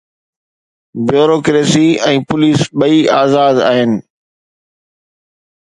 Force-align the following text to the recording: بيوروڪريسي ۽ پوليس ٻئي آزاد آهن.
بيوروڪريسي 1.09 1.83
۽ 2.09 2.17
پوليس 2.33 2.59
ٻئي 2.85 2.99
آزاد 3.21 3.55
آهن. 3.69 3.91